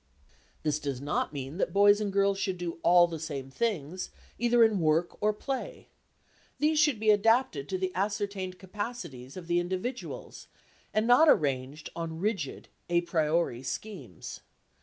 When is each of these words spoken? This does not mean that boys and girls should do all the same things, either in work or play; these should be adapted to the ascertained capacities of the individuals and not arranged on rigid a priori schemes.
This 0.63 0.79
does 0.79 0.99
not 0.99 1.31
mean 1.31 1.57
that 1.57 1.73
boys 1.73 2.01
and 2.01 2.11
girls 2.11 2.39
should 2.39 2.57
do 2.57 2.79
all 2.81 3.05
the 3.05 3.19
same 3.19 3.51
things, 3.51 4.09
either 4.39 4.63
in 4.63 4.79
work 4.79 5.15
or 5.21 5.31
play; 5.31 5.89
these 6.57 6.79
should 6.79 6.99
be 6.99 7.11
adapted 7.11 7.69
to 7.69 7.77
the 7.77 7.93
ascertained 7.93 8.57
capacities 8.57 9.37
of 9.37 9.45
the 9.45 9.59
individuals 9.59 10.47
and 10.91 11.05
not 11.05 11.29
arranged 11.29 11.91
on 11.95 12.17
rigid 12.19 12.67
a 12.89 13.01
priori 13.01 13.61
schemes. 13.61 14.39